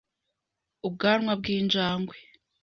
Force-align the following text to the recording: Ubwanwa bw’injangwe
Ubwanwa 0.87 1.33
bw’injangwe 1.39 2.15